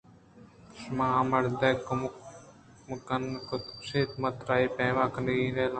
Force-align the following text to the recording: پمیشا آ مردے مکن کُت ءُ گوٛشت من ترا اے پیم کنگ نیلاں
پمیشا 0.75 1.05
آ 1.17 1.21
مردے 1.29 1.71
مکن 2.89 3.23
کُت 3.47 3.63
ءُ 3.71 3.75
گوٛشت 3.77 4.09
من 4.21 4.31
ترا 4.39 4.55
اے 4.61 4.65
پیم 4.75 4.97
کنگ 5.13 5.27
نیلاں 5.39 5.69